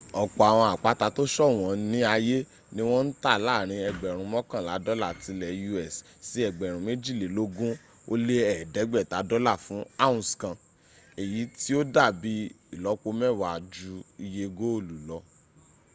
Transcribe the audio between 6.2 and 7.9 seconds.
sí ẹgbẹ̀rún méjìlélógún